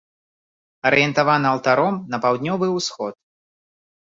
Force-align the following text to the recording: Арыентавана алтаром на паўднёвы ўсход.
Арыентавана 0.89 1.47
алтаром 1.57 1.95
на 2.15 2.21
паўднёвы 2.25 2.67
ўсход. 2.79 3.13